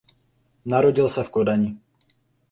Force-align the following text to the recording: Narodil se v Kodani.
Narodil 0.65 1.09
se 1.09 1.23
v 1.23 1.29
Kodani. 1.29 1.77